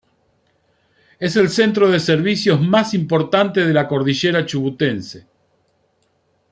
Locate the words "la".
3.71-3.87